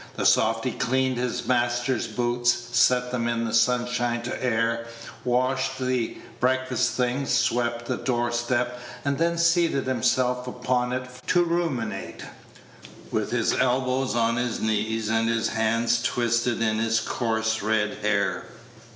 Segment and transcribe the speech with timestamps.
[0.15, 4.87] The softy cleaned his master's boots, set them in the sunshine to air,
[5.23, 11.43] washed the breakfast things, swept the door step, and then seated himself upon it to
[11.43, 12.23] ruminate,
[13.11, 18.45] with his elbows on his keens and his hands twisted in his coarse red hair.